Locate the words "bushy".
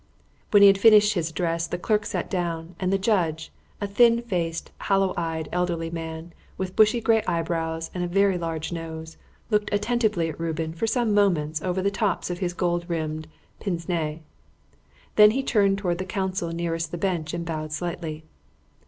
6.75-6.99